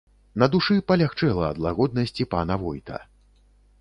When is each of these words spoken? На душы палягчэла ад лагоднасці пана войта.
На 0.43 0.47
душы 0.53 0.77
палягчэла 0.91 1.43
ад 1.51 1.61
лагоднасці 1.67 2.27
пана 2.33 2.61
войта. 2.67 2.97